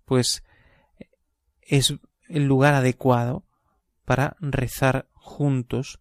[0.05, 0.43] pues
[1.77, 1.95] es
[2.29, 3.45] el lugar adecuado
[4.05, 5.99] para rezar juntos.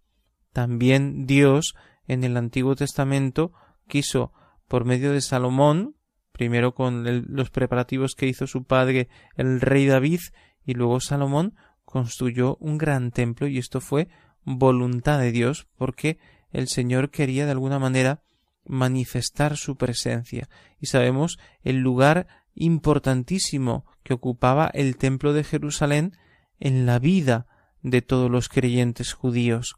[0.53, 1.75] También Dios
[2.07, 3.53] en el Antiguo Testamento
[3.89, 4.35] quiso,
[4.69, 5.97] por medio de Salomón,
[6.33, 7.05] primero con
[7.35, 10.21] los preparativos que hizo su padre el rey David,
[10.63, 11.55] y luego Salomón
[11.87, 14.09] construyó un gran templo y esto fue
[14.45, 16.19] voluntad de Dios porque
[16.51, 18.23] el Señor quería de alguna manera
[18.67, 26.17] manifestar su presencia y sabemos el lugar importantísimo que ocupaba el templo de Jerusalén
[26.59, 27.47] en la vida
[27.83, 29.77] de todos los creyentes judíos.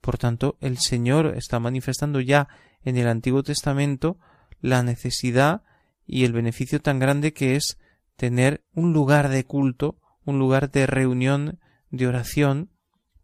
[0.00, 2.48] Por tanto, el Señor está manifestando ya
[2.82, 4.18] en el Antiguo Testamento
[4.60, 5.62] la necesidad
[6.06, 7.78] y el beneficio tan grande que es
[8.16, 11.60] tener un lugar de culto, un lugar de reunión,
[11.90, 12.70] de oración,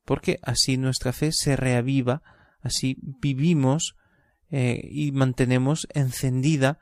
[0.04, 2.22] porque así nuestra fe se reaviva,
[2.60, 3.96] así vivimos
[4.50, 6.78] eh, y mantenemos encendida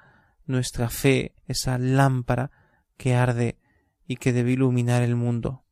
[0.46, 2.50] nuestra fe, esa lámpara
[2.96, 3.58] que arde
[4.06, 5.64] y que debe iluminar el mundo.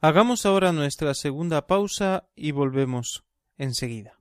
[0.00, 3.24] Hagamos ahora nuestra segunda pausa y volvemos
[3.56, 4.18] enseguida.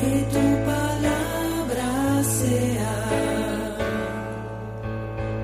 [0.00, 2.94] Que tu palabra sea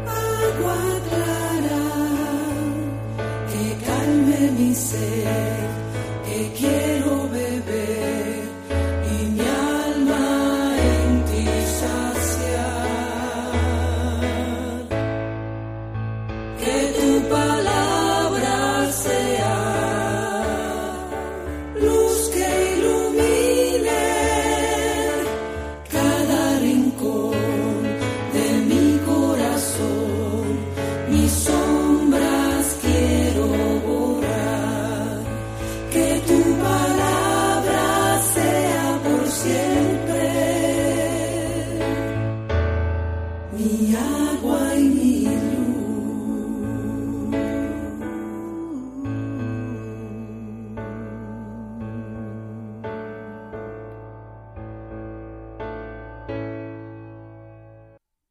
[0.06, 0.80] agua
[1.10, 1.86] clara
[3.50, 5.67] que calme mi sed,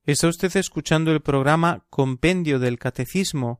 [0.08, 3.60] Está usted escuchando el programa Compendio del Catecismo.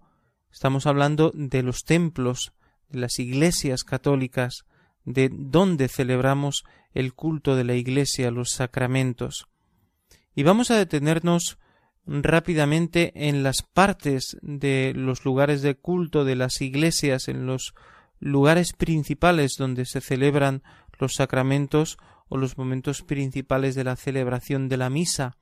[0.50, 2.54] Estamos hablando de los templos,
[2.88, 4.64] de las iglesias católicas,
[5.04, 9.50] de dónde celebramos el culto de la iglesia, los sacramentos.
[10.36, 11.58] Y vamos a detenernos
[12.06, 17.74] rápidamente en las partes de los lugares de culto de las iglesias, en los
[18.22, 20.64] lugares principales donde se celebran
[20.98, 21.98] los sacramentos
[22.30, 25.36] o los momentos principales de la celebración de la misa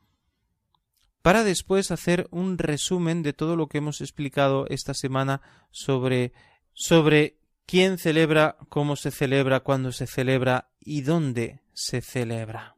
[1.26, 6.34] para después hacer un resumen de todo lo que hemos explicado esta semana sobre
[6.76, 12.76] sobre quién celebra, cómo se celebra, cuándo se celebra y dónde se celebra.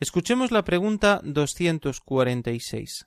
[0.00, 3.06] Escuchemos la pregunta 246.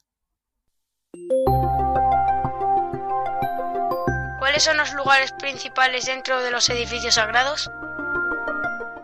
[4.39, 7.69] ¿Cuáles son los lugares principales dentro de los edificios sagrados?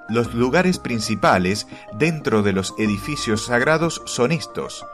[0.07, 4.85] Los lugares principales dentro de los edificios sagrados son estos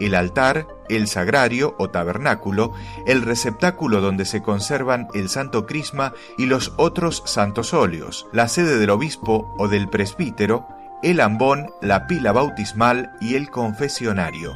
[0.00, 2.72] el altar, el sagrario o tabernáculo,
[3.06, 8.78] el receptáculo donde se conservan el santo crisma y los otros santos óleos, la sede
[8.78, 10.66] del obispo o del presbítero,
[11.02, 14.54] el ambón, la pila bautismal y el confesionario.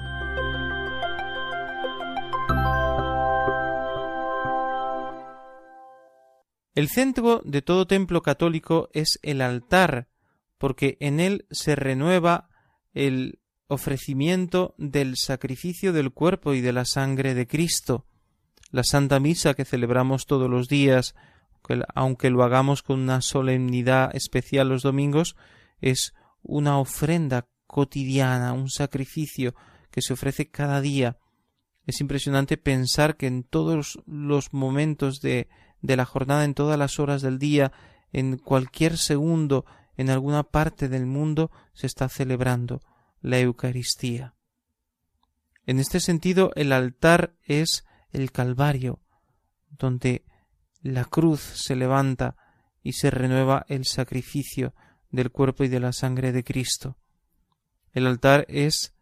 [6.75, 10.09] El centro de todo templo católico es el altar,
[10.57, 12.49] porque en él se renueva
[12.95, 13.42] el
[13.73, 18.05] ofrecimiento del sacrificio del cuerpo y de la sangre de Cristo.
[18.71, 21.15] La Santa Misa que celebramos todos los días,
[21.95, 25.37] aunque lo hagamos con una solemnidad especial los domingos,
[25.81, 29.55] es una ofrenda cotidiana, un sacrificio
[29.91, 31.19] que se ofrece cada día.
[31.87, 35.49] Es impresionante pensar que en todos los momentos de,
[35.81, 37.73] de la jornada, en todas las horas del día,
[38.13, 39.65] en cualquier segundo,
[39.97, 42.83] en alguna parte del mundo, se está celebrando
[43.23, 44.35] la Eucaristía.
[45.65, 49.01] En este sentido, el altar es el Calvario,
[49.71, 50.25] donde
[50.83, 52.37] la cruz se levanta
[52.83, 54.75] y se renueva el sacrificio
[55.11, 56.99] del cuerpo y de la sangre de Cristo.
[57.93, 58.95] El altar es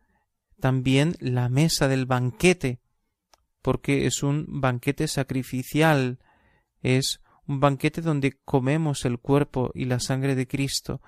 [0.61, 2.81] también la mesa del banquete,
[3.63, 6.19] porque es un banquete sacrificial,
[6.83, 11.01] es un banquete donde comemos el cuerpo y la sangre de Cristo,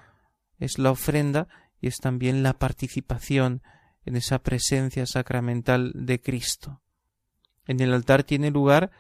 [0.59, 1.49] es la ofrenda
[1.83, 3.61] y es también la participación
[4.05, 6.81] en esa presencia sacramental de Cristo.
[7.67, 8.91] En el altar tiene lugar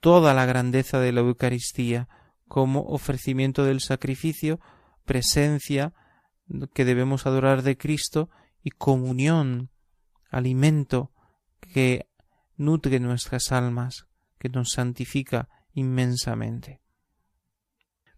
[0.00, 2.08] toda la grandeza de la Eucaristía,
[2.46, 4.60] como ofrecimiento del sacrificio,
[5.04, 5.94] presencia
[6.74, 8.30] que debemos adorar de Cristo
[8.62, 9.70] y comunión,
[10.30, 11.10] alimento
[11.60, 12.06] que
[12.56, 14.06] nutre nuestras almas,
[14.38, 16.80] que nos santifica inmensamente.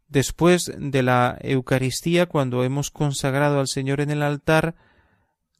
[0.08, 4.74] Después de la Eucaristía, cuando hemos consagrado al Señor en el altar,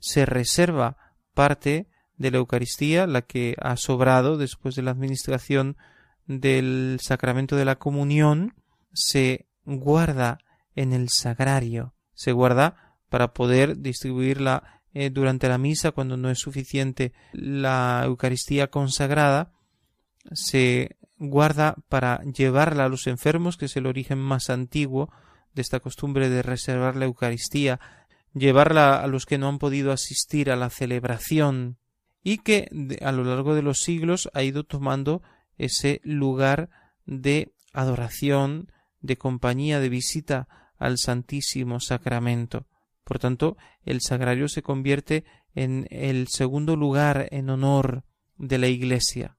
[0.01, 0.97] se reserva
[1.35, 1.87] parte
[2.17, 5.77] de la Eucaristía, la que ha sobrado después de la administración
[6.27, 8.55] del sacramento de la comunión,
[8.93, 10.39] se guarda
[10.75, 16.39] en el sagrario, se guarda para poder distribuirla eh, durante la misa cuando no es
[16.39, 19.53] suficiente la Eucaristía consagrada,
[20.33, 25.11] se guarda para llevarla a los enfermos, que es el origen más antiguo
[25.55, 27.81] de esta costumbre de reservar la Eucaristía,
[28.35, 31.79] llevarla a los que no han podido asistir a la celebración
[32.23, 32.69] y que
[33.03, 35.23] a lo largo de los siglos ha ido tomando
[35.57, 36.71] ese lugar
[37.07, 42.67] de adoración, de compañía, de visita al Santísimo Sacramento.
[43.05, 48.05] Por tanto, el sagrario se convierte en el segundo lugar en honor
[48.37, 49.39] de la Iglesia,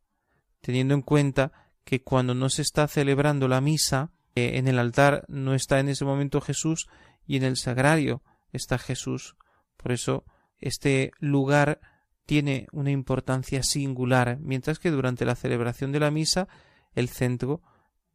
[0.62, 5.26] teniendo en cuenta que cuando no se está celebrando la misa, eh, en el altar
[5.28, 6.88] no está en ese momento Jesús
[7.26, 8.22] y en el sagrario
[8.52, 9.36] está Jesús.
[9.76, 10.24] Por eso
[10.60, 11.82] este lugar
[12.28, 16.48] tiene una importancia singular, mientras que durante la celebración de la misa
[16.94, 17.64] el centro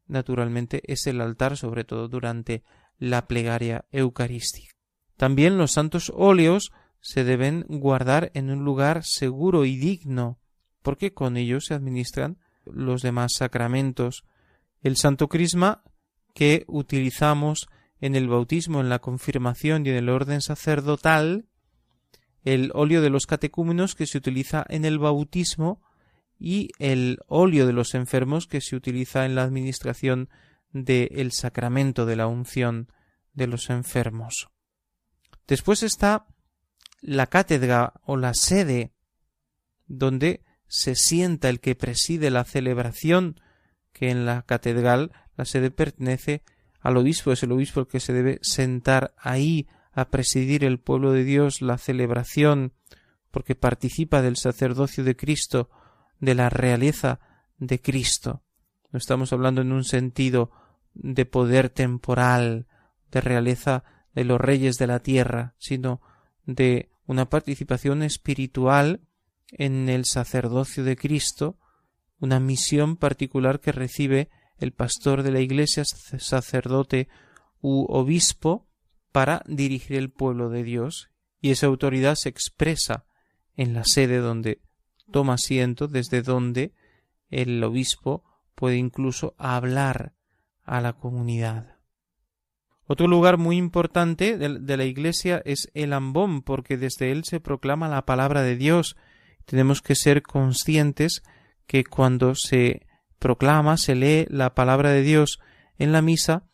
[0.06, 2.62] naturalmente es el altar, sobre todo durante
[2.96, 4.72] la plegaria eucarística.
[5.16, 6.70] También los santos óleos
[7.00, 10.38] se deben guardar en un lugar seguro y digno,
[10.80, 14.24] porque con ellos se administran los demás sacramentos.
[14.82, 15.82] El santo crisma
[16.34, 17.68] que utilizamos
[18.00, 21.46] en el bautismo, en la confirmación y en el orden sacerdotal,
[22.42, 25.80] el óleo de los catecúmenos que se utiliza en el bautismo
[26.38, 30.28] y el óleo de los enfermos que se utiliza en la administración
[30.72, 32.92] del sacramento de la unción
[33.32, 34.48] de los enfermos.
[35.46, 36.26] Después está
[37.00, 38.92] la cátedra o la sede
[39.86, 43.40] donde se sienta el que preside la celebración
[43.92, 46.42] que en la catedral la sede pertenece
[46.80, 51.12] al obispo, es el obispo el que se debe sentar ahí a presidir el pueblo
[51.12, 52.72] de Dios la celebración,
[53.30, 55.70] porque participa del sacerdocio de Cristo,
[56.20, 57.20] de la realeza
[57.58, 58.42] de Cristo.
[58.92, 60.50] No estamos hablando en un sentido
[60.94, 62.66] de poder temporal,
[63.10, 63.84] de realeza
[64.14, 66.00] de los reyes de la tierra, sino
[66.46, 69.00] de una participación espiritual
[69.48, 71.58] en el sacerdocio de Cristo,
[72.18, 77.08] una misión particular que recibe el pastor de la Iglesia, sacerdote
[77.60, 78.68] u obispo,
[79.12, 83.04] para dirigir el pueblo de Dios, y esa autoridad se expresa
[83.56, 84.60] en la sede donde
[85.12, 86.72] toma asiento, desde donde
[87.28, 88.24] el obispo
[88.54, 90.14] puede incluso hablar
[90.64, 91.76] a la comunidad.
[92.86, 97.88] Otro lugar muy importante de la Iglesia es el ambón, porque desde él se proclama
[97.88, 98.96] la palabra de Dios.
[99.46, 101.22] Tenemos que ser conscientes
[101.66, 102.86] que cuando se
[103.18, 105.40] proclama, se lee la palabra de Dios
[105.78, 106.44] en la misa,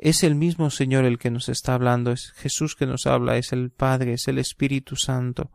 [0.00, 3.52] es el mismo Señor el que nos está hablando, es Jesús que nos habla, es
[3.52, 5.50] el Padre, es el Espíritu Santo.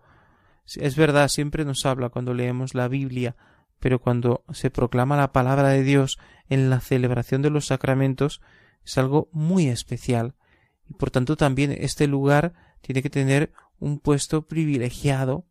[0.75, 3.35] Es verdad, siempre nos habla cuando leemos la Biblia,
[3.79, 6.17] pero cuando se proclama la palabra de Dios
[6.49, 8.41] en la celebración de los sacramentos,
[8.85, 10.35] es algo muy especial.
[10.89, 15.45] Y por tanto también este lugar tiene que tener un puesto privilegiado,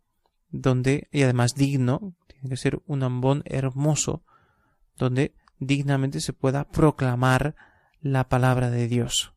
[0.52, 4.22] donde, y además digno, tiene que ser un ambón hermoso,
[4.96, 7.56] donde dignamente se pueda proclamar
[8.00, 9.32] la palabra de Dios.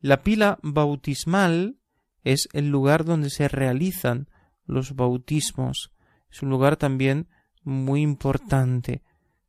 [0.00, 1.78] La pila bautismal
[2.24, 4.28] es el lugar donde se realizan
[4.64, 5.92] los bautismos.
[6.30, 7.28] Es un lugar también
[7.62, 9.02] muy importante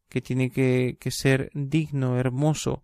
[0.09, 2.83] que tiene que, que ser digno, hermoso.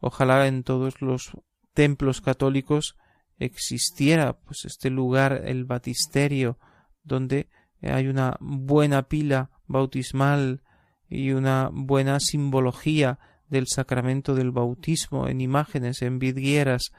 [0.00, 1.32] Ojalá en todos los
[1.74, 2.96] templos católicos
[3.38, 6.58] existiera pues este lugar, el batisterio,
[7.02, 7.48] donde
[7.80, 10.62] hay una buena pila bautismal
[11.08, 16.92] y una buena simbología del sacramento del bautismo en imágenes, en vidrieras,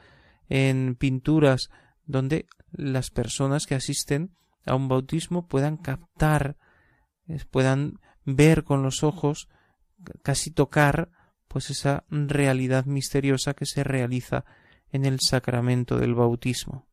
[0.48, 1.70] en pinturas,
[2.06, 4.36] donde las personas que asisten
[4.66, 6.56] a un bautismo puedan captar,
[7.50, 9.48] puedan ver con los ojos,
[10.22, 11.10] casi tocar,
[11.48, 14.44] pues esa realidad misteriosa que se realiza
[14.90, 16.86] en el sacramento del bautismo.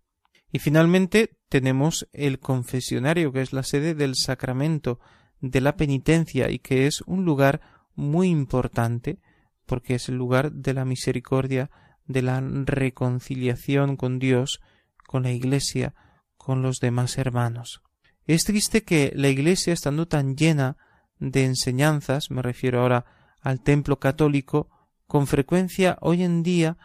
[0.52, 5.00] Y finalmente tenemos el confesionario, que es la sede del sacramento
[5.40, 7.62] de la penitencia y que es un lugar
[7.96, 9.20] muy importante
[9.66, 11.72] porque es el lugar de la misericordia,
[12.06, 14.60] de la reconciliación con Dios,
[15.08, 15.94] con la Iglesia,
[16.36, 17.82] con los demás hermanos.
[18.26, 20.78] Es triste que la Iglesia, estando tan llena
[21.20, 23.06] de enseñanzas, me refiero ahora
[23.42, 24.70] al templo católico,
[25.08, 26.78] con frecuencia hoy en día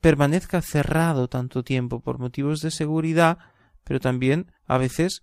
[0.00, 3.38] permanezca cerrado tanto tiempo por motivos de seguridad,
[3.84, 5.22] pero también a veces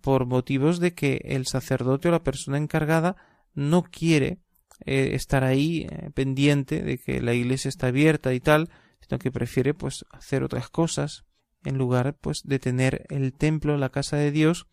[0.00, 3.16] por motivos de que el sacerdote o la persona encargada
[3.54, 4.38] no quiere
[4.84, 9.32] eh, estar ahí eh, pendiente de que la iglesia está abierta y tal, sino que
[9.32, 11.24] prefiere pues hacer otras cosas
[11.64, 14.66] en lugar pues de tener el templo, la casa de Dios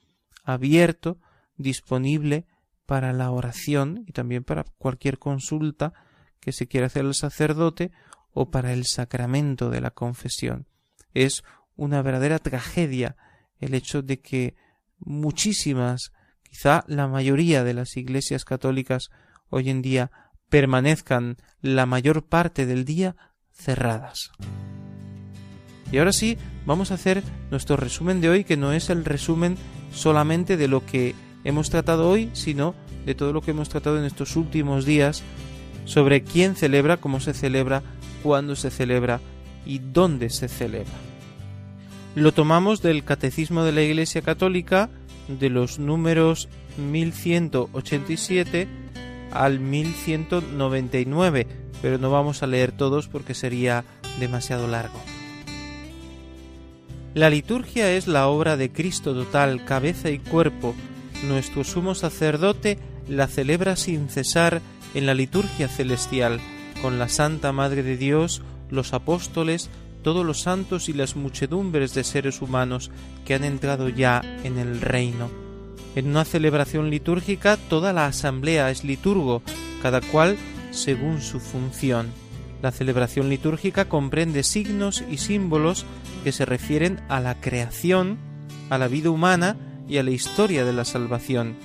[0.44, 1.20] abierto,
[1.58, 2.46] disponible
[2.86, 5.94] para la oración y también para cualquier consulta
[6.40, 7.92] que se quiera hacer al sacerdote
[8.36, 10.68] o para el sacramento de la confesión.
[11.14, 11.44] Es
[11.76, 13.16] una verdadera tragedia
[13.60, 14.56] el hecho de que
[15.00, 16.12] muchísimas,
[16.44, 19.10] quizá la mayoría de las iglesias católicas
[19.50, 20.12] hoy en día
[20.50, 23.16] permanezcan la mayor parte del día
[23.54, 24.32] cerradas.
[25.92, 29.56] Y ahora sí, vamos a hacer nuestro resumen de hoy, que no es el resumen
[29.94, 31.16] solamente de lo que
[31.46, 32.76] hemos tratado hoy, sino
[33.06, 35.24] de todo lo que hemos tratado en estos últimos días
[35.86, 37.84] sobre quién celebra, cómo se celebra,
[38.26, 39.22] cuándo se celebra
[39.68, 40.96] y dónde se celebra.
[42.16, 44.90] Lo tomamos del Catecismo de la Iglesia Católica
[45.28, 48.68] de los números 1187
[49.32, 51.46] al 1199,
[51.84, 53.86] pero no vamos a leer todos porque sería
[54.20, 55.00] demasiado largo.
[57.14, 60.74] La liturgia es la obra de Cristo total, cabeza y cuerpo.
[61.28, 64.64] Nuestro sumo sacerdote la celebra sin cesar
[64.96, 66.40] en la liturgia celestial
[66.82, 69.70] con la Santa Madre de Dios, los apóstoles,
[70.04, 72.92] todos los santos y las muchedumbres de seres humanos
[73.26, 75.30] que han entrado ya en el reino.
[75.96, 79.42] En una celebración litúrgica toda la asamblea es liturgo,
[79.82, 80.38] cada cual
[80.72, 82.12] según su función.
[82.62, 85.86] La celebración litúrgica comprende signos y símbolos
[86.24, 88.18] que se refieren a la creación,
[88.70, 89.56] a la vida humana
[89.88, 91.56] y a la historia de la salvación.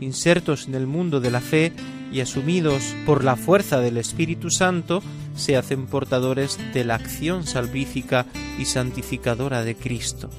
[0.00, 1.72] Insertos en el mundo de la fe
[2.12, 5.02] y asumidos por la fuerza del Espíritu Santo,
[5.34, 8.26] se hacen portadores de la acción salvífica
[8.58, 10.30] y santificadora de Cristo.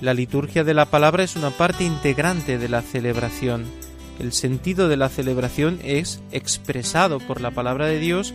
[0.00, 3.64] La liturgia de la palabra es una parte integrante de la celebración.
[4.18, 8.34] El sentido de la celebración es expresado por la palabra de Dios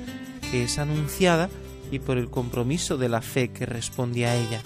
[0.49, 1.49] que es anunciada
[1.91, 4.61] y por el compromiso de la fe que responde a ella.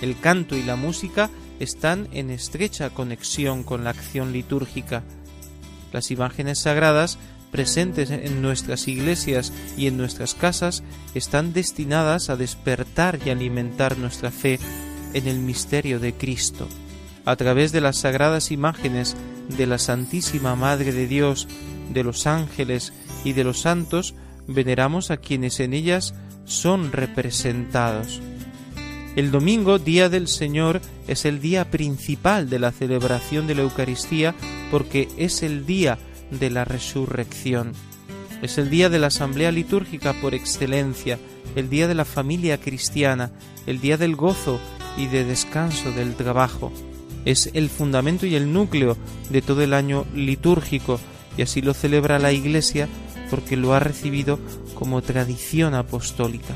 [0.00, 5.02] El canto y la música están en estrecha conexión con la acción litúrgica.
[5.96, 7.16] Las imágenes sagradas
[7.50, 10.82] presentes en nuestras iglesias y en nuestras casas
[11.14, 14.58] están destinadas a despertar y alimentar nuestra fe
[15.14, 16.68] en el misterio de Cristo.
[17.24, 19.16] A través de las sagradas imágenes
[19.56, 21.48] de la Santísima Madre de Dios,
[21.94, 22.92] de los ángeles
[23.24, 24.14] y de los santos,
[24.46, 26.12] veneramos a quienes en ellas
[26.44, 28.20] son representados.
[29.16, 34.34] El domingo, día del Señor, es el día principal de la celebración de la Eucaristía
[34.70, 35.98] porque es el día
[36.30, 37.72] de la resurrección.
[38.42, 41.18] Es el día de la asamblea litúrgica por excelencia,
[41.54, 43.32] el día de la familia cristiana,
[43.66, 44.60] el día del gozo
[44.98, 46.70] y de descanso del trabajo.
[47.24, 48.98] Es el fundamento y el núcleo
[49.30, 51.00] de todo el año litúrgico
[51.38, 52.86] y así lo celebra la Iglesia
[53.30, 54.38] porque lo ha recibido
[54.74, 56.54] como tradición apostólica.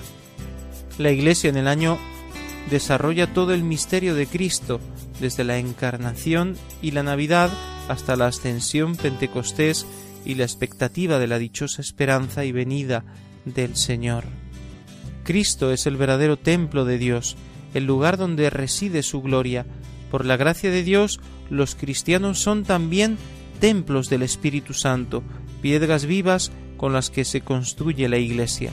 [0.98, 1.98] La Iglesia en el año
[2.68, 4.80] desarrolla todo el misterio de Cristo,
[5.20, 7.50] desde la encarnación y la Navidad
[7.88, 9.86] hasta la ascensión pentecostés
[10.24, 13.04] y la expectativa de la dichosa esperanza y venida
[13.44, 14.24] del Señor.
[15.24, 17.36] Cristo es el verdadero templo de Dios,
[17.74, 19.66] el lugar donde reside su gloria.
[20.11, 23.16] Por la gracia de Dios, los cristianos son también
[23.61, 25.22] templos del Espíritu Santo,
[25.62, 28.70] piedras vivas con las que se construye la Iglesia.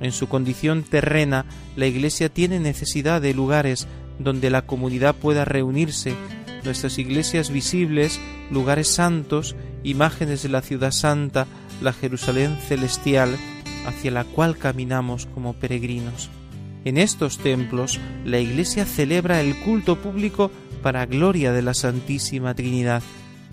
[0.00, 1.44] En su condición terrena,
[1.76, 3.88] la Iglesia tiene necesidad de lugares
[4.18, 6.14] donde la comunidad pueda reunirse,
[6.64, 8.20] nuestras iglesias visibles,
[8.50, 11.46] lugares santos, imágenes de la ciudad santa,
[11.80, 13.36] la Jerusalén celestial,
[13.86, 16.30] hacia la cual caminamos como peregrinos.
[16.84, 20.50] En estos templos, la Iglesia celebra el culto público
[20.82, 23.02] para gloria de la Santísima Trinidad.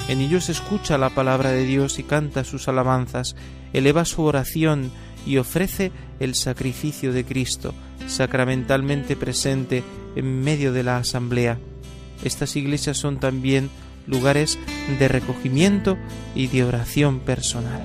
[0.08, 3.36] En ellos escucha la palabra de Dios y canta sus alabanzas,
[3.74, 4.92] eleva su oración
[5.26, 7.74] y ofrece el sacrificio de Cristo,
[8.08, 9.84] sacramentalmente presente
[10.16, 11.58] en medio de la asamblea.
[12.24, 13.70] Estas iglesias son también
[14.08, 14.58] lugares
[15.00, 15.98] de recogimiento
[16.36, 17.84] y de oración personal.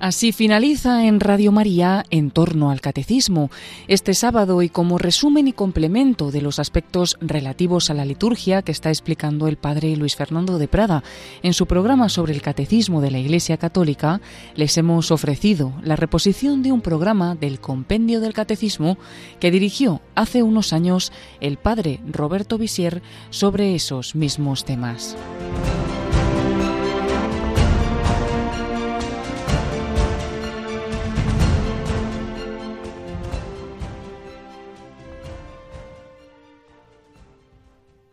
[0.00, 3.50] Así finaliza en Radio María en torno al catecismo.
[3.88, 8.70] Este sábado y como resumen y complemento de los aspectos relativos a la liturgia que
[8.70, 11.02] está explicando el padre Luis Fernando de Prada
[11.42, 14.20] en su programa sobre el catecismo de la Iglesia Católica,
[14.54, 18.98] les hemos ofrecido la reposición de un programa del Compendio del Catecismo
[19.40, 25.16] que dirigió hace unos años el padre Roberto Visier sobre esos mismos temas.